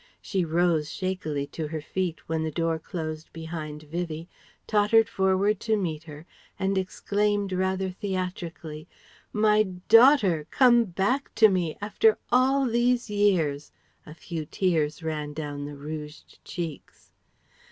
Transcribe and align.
She 0.19 0.43
rose 0.43 0.91
shakily 0.91 1.45
to 1.53 1.67
her 1.67 1.79
feet, 1.79 2.27
when 2.27 2.41
the 2.41 2.49
door 2.49 2.79
closed 2.79 3.31
behind 3.31 3.83
Vivie, 3.83 4.27
tottered 4.65 5.07
forward 5.07 5.59
to 5.59 5.77
meet 5.77 6.05
her, 6.05 6.25
and 6.57 6.75
exclaimed 6.75 7.53
rather 7.53 7.91
theatrically 7.91 8.87
"My 9.31 9.61
daughter... 9.61 10.47
come 10.49 10.85
back 10.85 11.35
to 11.35 11.49
me... 11.49 11.77
after 11.83 12.17
all 12.31 12.65
these 12.65 13.11
years!" 13.11 13.71
(a 14.03 14.15
few 14.15 14.43
tears 14.43 15.03
ran 15.03 15.33
down 15.33 15.65
the 15.65 15.77
rouged 15.77 16.43
cheeks). 16.43 17.11